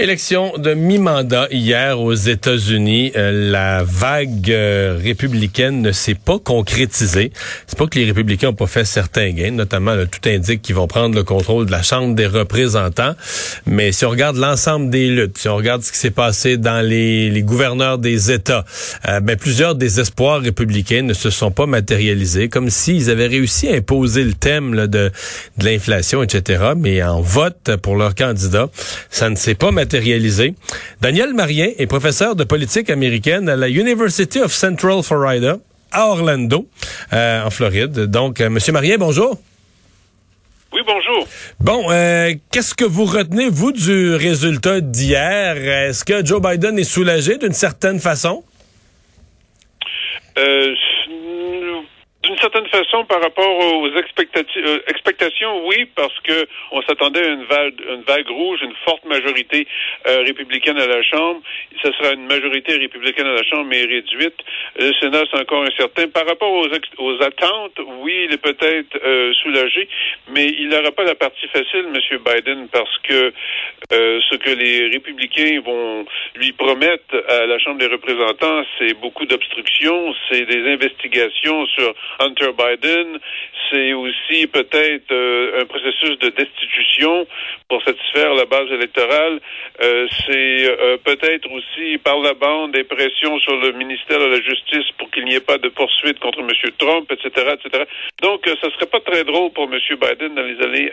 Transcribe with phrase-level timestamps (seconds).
[0.00, 3.10] Élection de mi-mandat hier aux États-Unis.
[3.16, 7.32] Euh, la vague euh, républicaine ne s'est pas concrétisée.
[7.66, 10.86] C'est pas que les républicains ont pas fait certains gains, notamment tout indique qu'ils vont
[10.86, 13.16] prendre le contrôle de la Chambre des représentants.
[13.66, 16.80] Mais si on regarde l'ensemble des luttes, si on regarde ce qui s'est passé dans
[16.80, 18.64] les, les, gouverneurs des États,
[19.08, 23.68] euh, ben, plusieurs des espoirs républicains ne se sont pas matérialisés, comme s'ils avaient réussi
[23.68, 25.10] à imposer le thème de,
[25.56, 26.74] de l'inflation, etc.
[26.76, 28.68] Mais en vote pour leur candidat,
[29.10, 29.87] ça ne s'est pas matérialisé
[31.00, 35.58] Daniel Marien est professeur de politique américaine à la University of Central Florida
[35.92, 36.66] à Orlando,
[37.12, 37.92] euh, en Floride.
[38.06, 39.38] Donc, euh, Monsieur Marien, bonjour.
[40.72, 41.26] Oui, bonjour.
[41.60, 45.56] Bon, euh, qu'est-ce que vous retenez, vous, du résultat d'hier?
[45.56, 48.44] Est-ce que Joe Biden est soulagé d'une certaine façon?
[52.24, 57.44] D'une certaine façon, par rapport aux euh, expectations, oui, parce que on s'attendait à une
[57.44, 59.68] vague, une vague rouge, une forte majorité
[60.08, 61.40] euh, républicaine à la Chambre.
[61.80, 64.34] Ce sera une majorité républicaine à la Chambre, mais réduite.
[64.76, 66.08] Le Sénat, c'est encore incertain.
[66.08, 66.66] Par rapport aux,
[66.98, 69.88] aux attentes, oui, il est peut-être euh, soulagé,
[70.28, 72.18] mais il n'aura pas la partie facile, M.
[72.26, 73.32] Biden, parce que
[73.90, 80.14] ce que les républicains vont lui promettre à la Chambre des représentants, c'est beaucoup d'obstructions,
[80.28, 83.18] c'est des investigations sur Hunter Biden,
[83.70, 87.26] c'est aussi peut-être euh, un processus de destitution
[87.68, 89.40] pour satisfaire la base électorale.
[89.82, 94.40] Euh, c'est euh, peut-être aussi par la bande des pressions sur le ministère de la
[94.40, 96.50] Justice pour qu'il n'y ait pas de poursuite contre M.
[96.78, 97.84] Trump, etc., etc.
[98.22, 99.78] Donc, ce serait pas très drôle pour M.
[99.78, 100.90] Biden dans les années,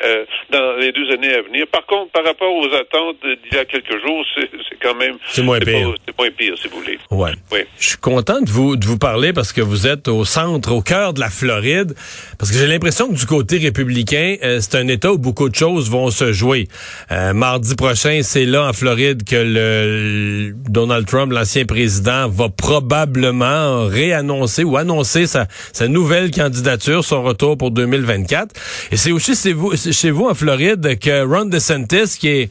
[0.49, 1.67] dans les deux années à venir.
[1.67, 5.43] Par contre, par rapport aux attentes d'il y a quelques jours, c'est quand même c'est
[5.43, 5.93] moins pire.
[6.05, 6.99] C'est moins pire, si vous voulez.
[7.11, 7.31] Ouais.
[7.51, 7.59] Oui.
[7.79, 10.81] Je suis content de vous de vous parler parce que vous êtes au centre, au
[10.81, 11.93] cœur de la Floride,
[12.37, 15.55] parce que j'ai l'impression que du côté républicain, euh, c'est un État où beaucoup de
[15.55, 16.67] choses vont se jouer.
[17.11, 23.85] Euh, mardi prochain, c'est là en Floride que le, Donald Trump, l'ancien président, va probablement
[23.85, 28.55] réannoncer ou annoncer sa, sa nouvelle candidature, son retour pour 2024.
[28.91, 32.49] Et c'est aussi chez vous, chez vous en Floride que Ron DeSantis, qui est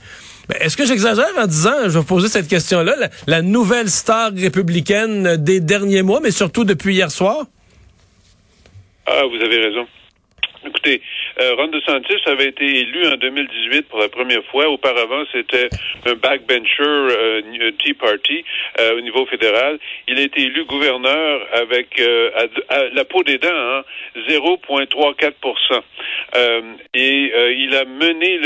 [0.60, 2.94] est-ce que j'exagère en disant, je vais vous poser cette question-là,
[3.26, 7.46] la nouvelle star républicaine des derniers mois, mais surtout depuis hier soir?
[9.06, 9.86] Ah, vous avez raison.
[10.66, 11.02] Écoutez,
[11.42, 14.66] euh, Ron DeSantis avait été élu en 2018 pour la première fois.
[14.68, 15.68] Auparavant, c'était
[16.06, 18.44] un backbencher euh, Tea Party
[18.80, 19.78] euh, au niveau fédéral.
[20.08, 22.30] Il a été élu gouverneur avec euh,
[22.70, 23.82] à, la peau des dents, hein,
[24.26, 25.82] 0,34%
[26.94, 28.38] Et il a mené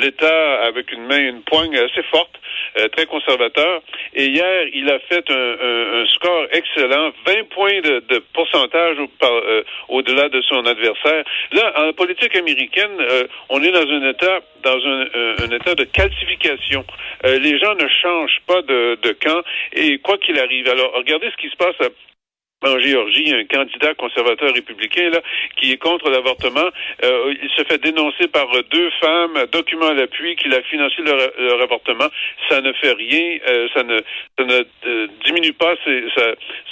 [0.00, 2.38] l'État avec une main, une poigne assez forte.
[2.78, 3.82] Euh, très conservateur.
[4.14, 10.40] Et hier, il a fait un, score excellent, 20 points de, pourcentage euh, au-delà de
[10.42, 11.24] son adversaire.
[11.52, 16.84] Là, en politique américaine, euh, on est dans un état dans un, état de calcification.
[17.24, 19.42] les gens ne changent pas de, de camp
[19.72, 20.68] et quoi qu'il arrive.
[20.68, 21.76] Alors, regardez ce qui se passe
[22.62, 25.20] en Géorgie, un candidat conservateur républicain là,
[25.56, 26.68] qui est contre l'avortement.
[27.04, 31.62] Euh, il se fait dénoncer par deux femmes, document à l'appui, qu'il a financé leur,
[31.62, 32.08] avortement.
[32.48, 33.98] Ça ne fait rien, euh, ça ne,
[34.38, 35.74] ça ne euh, diminue pas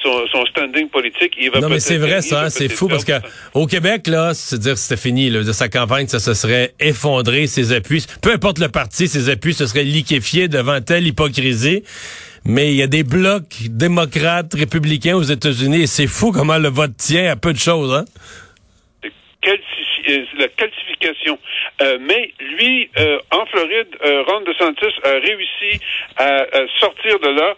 [0.03, 1.35] son, son, standing politique.
[1.39, 3.13] Il va non, mais c'est vrai ça, c'est fou parce que
[3.55, 7.47] au Québec là, c'est dire c'était fini, là, de sa campagne, ça se serait effondré,
[7.47, 11.83] ses appuis, peu importe le parti, ses appuis se seraient liquéfiés devant telle hypocrisie
[12.45, 16.69] mais il y a des blocs démocrates, républicains aux États-Unis et c'est fou comment le
[16.69, 18.05] vote tient à peu de choses, hein?
[20.09, 21.39] Euh, la calcification.
[21.83, 24.18] Euh, mais lui, euh, en Floride, Ron
[24.59, 25.81] DeSantis a réussi
[26.17, 26.47] à,
[26.79, 27.57] sortir de là.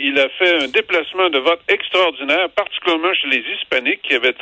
[0.00, 4.34] il a fait un déplacement de vote extraordinaire, particulièrement chez les hispaniques qui avaient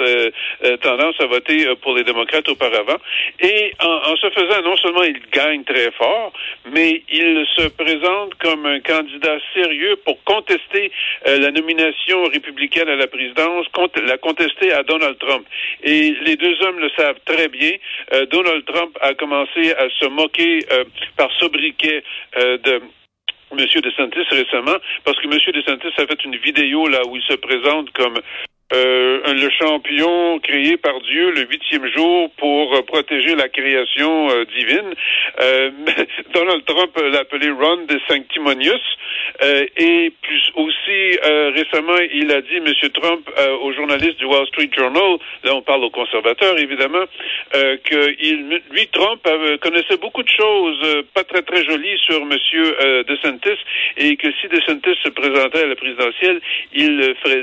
[0.83, 2.97] tendance à voter pour les démocrates auparavant.
[3.41, 6.33] Et en, en, se faisant, non seulement il gagne très fort,
[6.73, 10.91] mais il se présente comme un candidat sérieux pour contester
[11.25, 13.67] la nomination républicaine à la présidence,
[14.07, 15.47] la contester à Donald Trump.
[15.83, 17.73] Et les deux hommes le savent très bien.
[18.13, 20.85] Euh, Donald Trump a commencé à se moquer euh,
[21.17, 22.81] par sobriquet euh, de
[23.53, 23.59] M.
[23.59, 25.39] DeSantis récemment, parce que M.
[25.55, 28.15] DeSantis a fait une vidéo là où il se présente comme
[28.73, 34.45] euh, le champion créé par Dieu le huitième jour pour euh, protéger la création euh,
[34.47, 34.93] divine.
[35.41, 35.71] Euh,
[36.35, 38.75] Donald Trump l'a appelé Ron de Sanctimonious.
[39.77, 41.19] et plus aussi
[41.55, 42.73] récemment, il a dit, M.
[42.93, 43.29] Trump,
[43.63, 47.05] aux journalistes du Wall Street Journal, là on parle aux conservateurs évidemment,
[47.53, 49.21] que il, lui, Trump,
[49.61, 52.33] connaissait beaucoup de choses pas très très jolies sur M.
[53.09, 53.61] DeSantis
[53.97, 56.41] et que si DeSantis se présentait à la présidentielle,
[56.73, 57.43] il, ferait,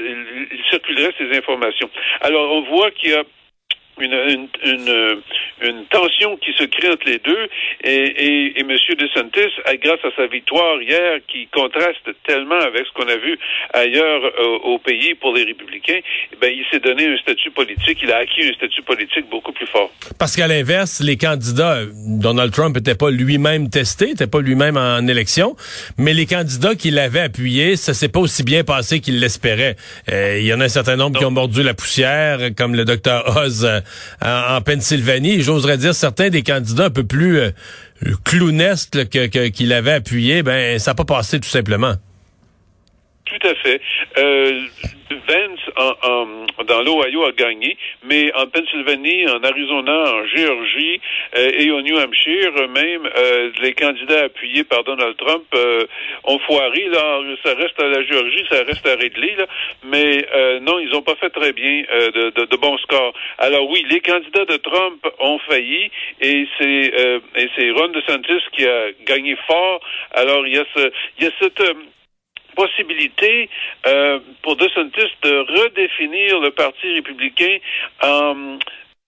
[0.52, 1.90] il circulerait ces informations.
[2.22, 3.24] Alors, on voit qu'il y a
[4.00, 5.22] une, une,
[5.62, 7.48] une, tension qui se crée entre les deux
[7.84, 8.70] et, et, et M.
[8.70, 9.54] DeSantis,
[9.84, 13.38] grâce à sa victoire hier, qui contraste tellement avec ce qu'on a vu
[13.74, 16.00] ailleurs euh, au pays pour les républicains,
[16.32, 19.52] eh ben, il s'est donné un statut politique, il a acquis un statut politique beaucoup
[19.52, 19.92] plus fort.
[20.18, 25.08] Parce qu'à l'inverse, les candidats, Donald Trump n'était pas lui-même testé, n'était pas lui-même en
[25.08, 25.56] élection,
[25.98, 29.76] mais les candidats qui l'avaient appuyé, ça s'est pas aussi bien passé qu'il l'espérait.
[30.12, 32.86] Euh, il y en a un certain nombre qui ont mordu la poussière, comme le
[32.86, 33.83] docteur Oz
[34.24, 35.42] euh, en, Pennsylvanie.
[35.42, 37.52] J'oserais dire certains des candidats un peu plus euh,
[38.24, 41.96] clownesques qu'il avait appuyé, ben ça n'a pas passé tout simplement.
[43.34, 43.82] Tout à fait.
[44.18, 44.66] Euh,
[45.28, 51.00] Vance en, dans l'Ohio a gagné, mais en Pennsylvanie, en Arizona, en Géorgie
[51.38, 55.86] euh, et au New Hampshire, même euh, les candidats appuyés par Donald Trump euh,
[56.24, 56.88] ont foiré.
[56.90, 59.46] Là, ça reste à la Géorgie, ça reste à Ridley, là,
[59.84, 60.26] mais
[60.62, 63.14] non, ils n'ont pas fait très bien de, de, de, bons scores.
[63.38, 65.92] Alors oui, les candidats de Trump ont failli
[66.22, 66.94] et c'est
[67.36, 69.82] et c'est Ron DeSantis qui a gagné fort.
[70.12, 71.62] Alors il y a ce, il y a cette
[72.56, 73.50] possibilité
[73.86, 77.58] euh, pour DeSantis de redéfinir le Parti républicain
[78.02, 78.58] en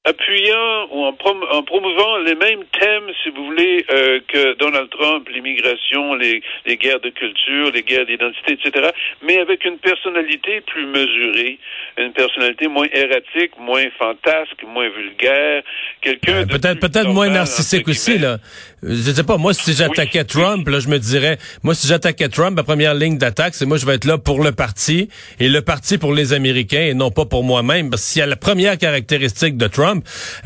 [0.05, 6.13] appuyant ou en, promouvant les mêmes thèmes, si vous voulez, euh, que Donald Trump, l'immigration,
[6.15, 8.89] les, les, guerres de culture, les guerres d'identité, etc.,
[9.23, 11.57] mais avec une personnalité plus mesurée,
[11.97, 15.63] une personnalité moins erratique, moins fantasque, moins vulgaire,
[16.01, 18.37] quelqu'un euh, peut-être peut-être moins narcissique aussi là.
[18.83, 22.55] Je sais pas, moi si j'attaquais Trump, là je me dirais, moi si j'attaquais Trump,
[22.55, 25.09] ma première ligne d'attaque, c'est moi je vais être là pour le parti
[25.39, 27.89] et le parti pour les Américains et non pas pour moi-même.
[27.89, 29.94] Parce qu'il y a la première caractéristique de Trump,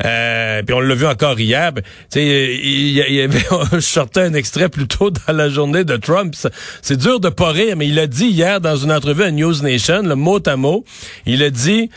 [0.04, 1.72] euh, puis on l'a vu encore hier.
[1.72, 3.38] Ben, tu il, avait,
[3.72, 6.34] je sortais un extrait plus tôt dans la journée de Trump.
[6.82, 9.62] C'est dur de pas rire, mais il a dit hier dans une entrevue à News
[9.62, 10.84] Nation, le mot à mot,
[11.26, 11.90] il a dit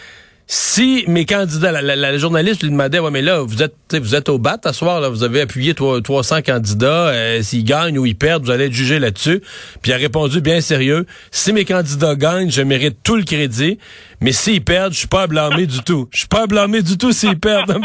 [0.55, 4.37] si mes candidats, la, journaliste lui demandait, ouais, mais là, vous êtes, vous êtes au
[4.37, 8.45] bat à soir, là, vous avez appuyé 300 candidats, euh, s'ils gagnent ou ils perdent,
[8.45, 9.41] vous allez être jugé là-dessus.
[9.81, 13.79] Puis il a répondu bien sérieux, si mes candidats gagnent, je mérite tout le crédit,
[14.21, 16.07] mais s'ils perdent, je suis pas à blâmer du tout.
[16.11, 17.75] Je suis pas à blâmer du tout s'ils perdent.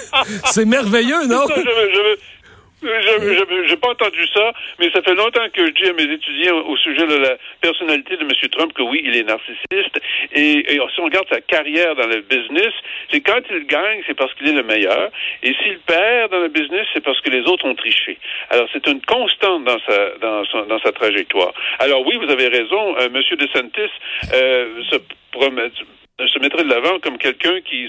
[0.46, 1.44] C'est merveilleux, non?
[1.46, 2.33] Je
[2.84, 6.76] n'ai pas entendu ça, mais ça fait longtemps que je dis à mes étudiants au
[6.76, 8.30] sujet de la personnalité de M.
[8.50, 10.00] Trump que oui, il est narcissiste.
[10.32, 12.72] Et, si on regarde sa carrière dans le business,
[13.10, 15.10] c'est quand il gagne, c'est parce qu'il est le meilleur.
[15.42, 18.18] Et s'il perd dans le business, c'est parce que les autres ont triché.
[18.50, 21.52] Alors c'est une constante dans sa dans, dans sa trajectoire.
[21.78, 22.96] Alors oui, vous avez raison.
[22.98, 23.22] Euh, M.
[23.38, 23.92] DeSantis
[24.32, 24.96] euh, se,
[26.26, 27.88] se mettrait de l'avant comme quelqu'un qui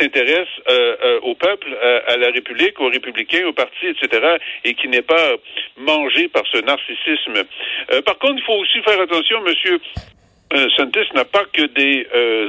[0.00, 4.74] s'intéresse euh, euh, au peuple, euh, à la République, aux républicains, aux partis, etc., et
[4.74, 5.34] qui n'est pas
[5.76, 7.44] mangé par ce narcissisme.
[8.04, 9.80] par contre, il faut aussi faire attention, monsieur.
[10.76, 12.06] Santis n'a pas que des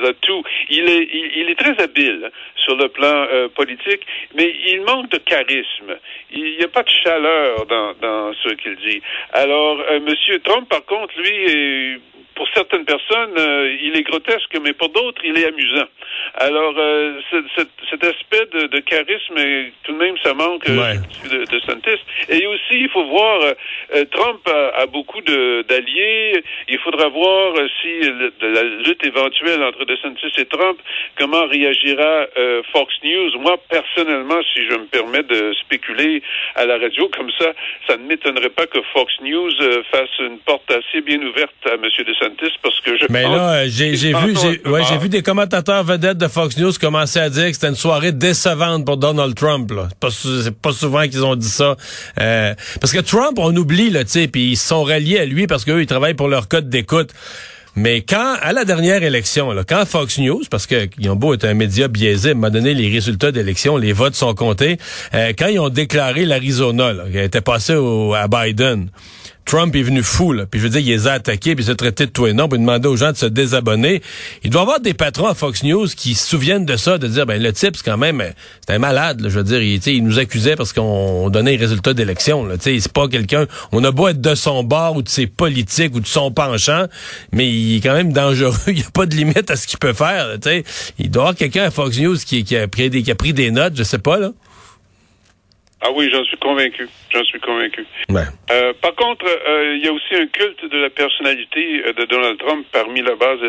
[0.07, 0.43] atouts.
[0.69, 4.05] Il est, il, est très habile sur le plan politique,
[4.35, 5.97] mais il manque de charisme.
[6.31, 9.01] Il n'y a pas de chaleur dans, dans ce qu'il dit.
[9.33, 11.99] Alors, Monsieur Trump, par contre, lui, est
[12.39, 15.89] pour certaines personnes, euh, il est grotesque, mais pour d'autres, il est amusant.
[16.35, 17.19] Alors, euh,
[17.89, 19.35] cet aspect de, charisme,
[19.83, 20.93] tout de même, ça manque euh,
[21.29, 21.99] de, de Santis.
[22.29, 23.41] Et aussi, il faut voir,
[24.11, 26.41] Trump a, beaucoup d'alliés.
[26.69, 27.88] Il faudra voir si
[28.41, 30.79] la lutte éventuelle entre DeSantis et Trump,
[31.17, 32.27] comment réagira
[32.71, 33.39] Fox News?
[33.39, 36.21] Moi, personnellement, si je me permets de spéculer
[36.55, 37.51] à la radio comme ça,
[37.87, 39.51] ça ne m'étonnerait pas que Fox News
[39.91, 41.81] fasse une porte assez bien ouverte à M.
[41.83, 46.57] DeSantis parce que je Mais là, j'ai vu, j'ai vu des commentateurs vedettes de Fox
[46.57, 49.71] News commencer à dire que c'était une soirée décevante pour Donald Trump.
[50.09, 51.75] C'est pas, souvent qu'ils ont dit ça.
[52.19, 55.47] Euh, parce que Trump, on oublie, là, tu sais, puis ils sont ralliés à lui
[55.47, 57.11] parce qu'eux, ils travaillent pour leur code d'écoute.
[57.79, 61.53] Mais quand, à la dernière élection, là, quand Fox News, parce que beau être un
[61.53, 64.77] média biaisé, m'a donné les résultats d'élection, les votes sont comptés,
[65.13, 67.73] euh, quand ils ont déclaré l'Arizona, qui était passé
[68.17, 68.89] à Biden,
[69.49, 70.45] Trump est venu fou, là.
[70.45, 72.33] Puis je veux dire, il les a attaqués, puis il s'est traité de tout et
[72.33, 74.03] non, puis demander aux gens de se désabonner.
[74.43, 77.07] Il doit y avoir des patrons à Fox News qui se souviennent de ça, de
[77.07, 78.23] dire, ben le type, c'est quand même,
[78.67, 81.95] c'est un malade, je veux dire, il, il nous accusait parce qu'on donnait les résultats
[81.95, 82.57] d'élection, là.
[82.57, 85.25] Tu sais, c'est pas quelqu'un, on a beau être de son bord ou de ses
[85.25, 86.85] politiques ou de son penchant,
[87.31, 88.53] mais il est quand même dangereux.
[88.67, 90.63] il n'y a pas de limite à ce qu'il peut faire, tu sais.
[90.99, 93.15] Il doit y avoir quelqu'un à Fox News qui, qui, a pris des, qui a
[93.15, 94.29] pris des notes, je sais pas, là.
[95.81, 96.89] Ah oui, j'en suis convaincu.
[97.09, 97.85] J'en suis convaincu.
[98.51, 102.05] Euh, par contre, euh, il y a aussi un culte de la personnalité euh, de
[102.05, 103.39] Donald Trump parmi la base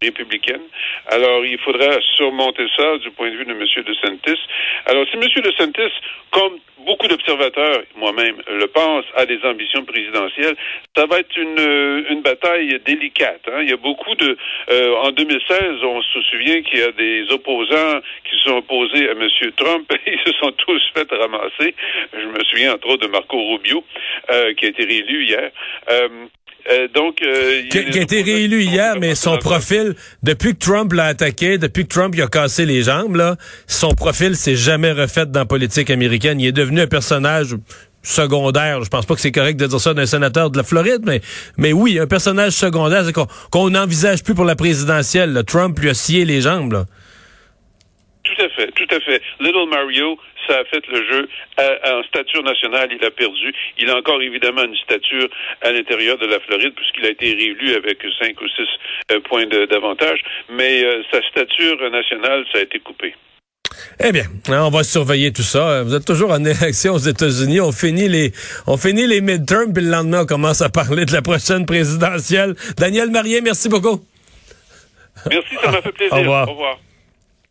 [0.00, 0.62] républicaine.
[1.08, 3.60] Alors, il faudra surmonter ça du point de vue de M.
[3.60, 4.40] DeSantis.
[4.86, 5.42] Alors, si M.
[5.42, 5.92] DeSantis,
[6.30, 10.56] comme beaucoup d'observateurs, moi-même, le pensent, a des ambitions présidentielles,
[10.96, 13.42] ça va être une, une bataille délicate.
[13.52, 13.60] Hein.
[13.62, 14.36] Il y a beaucoup de...
[15.02, 19.12] en 2016, on se souvient qu'il y a des opposants qui se sont opposés à
[19.12, 19.28] M.
[19.56, 19.92] Trump.
[20.06, 21.74] Ils se sont tous fait ramasser.
[22.12, 23.84] Je me souviens entre autres de Marco Rubio,
[24.30, 25.50] euh, qui a été réélu hier.
[25.90, 26.08] Euh,
[26.70, 31.56] euh, donc, qui, a été réélu hier, mais son profil, depuis que Trump l'a attaqué,
[31.56, 35.46] depuis que Trump a cassé les jambes, là, son profil s'est jamais refait dans la
[35.46, 36.38] politique américaine.
[36.38, 37.56] Il est devenu un personnage
[38.02, 38.82] secondaire.
[38.82, 41.20] Je pense pas que c'est correct de dire ça d'un sénateur de la Floride, mais
[41.56, 43.14] mais oui, un personnage secondaire, c'est
[43.50, 45.42] qu'on n'envisage plus pour la présidentielle.
[45.46, 46.72] Trump lui a scié les jambes.
[46.72, 46.84] Là.
[48.22, 49.22] Tout à fait, tout à fait.
[49.40, 51.28] Little Mario, ça a fait le jeu.
[51.58, 53.52] en stature nationale, il a perdu.
[53.78, 55.28] Il a encore évidemment une stature
[55.62, 58.68] à l'intérieur de la Floride puisqu'il a été réélu avec cinq ou six
[59.12, 60.22] euh, points d'avantage.
[60.50, 63.14] Mais euh, sa stature nationale, ça a été coupé.
[64.02, 65.82] Eh bien, hein, on va surveiller tout ça.
[65.82, 67.60] Vous êtes toujours en élection aux États-Unis.
[67.60, 68.32] On finit les,
[68.66, 72.54] on finit les midterms, puis le lendemain, on commence à parler de la prochaine présidentielle.
[72.76, 74.00] Daniel Marier, merci beaucoup.
[75.30, 76.16] Merci, ça m'a fait plaisir.
[76.16, 76.48] Au revoir.
[76.48, 76.78] Au revoir.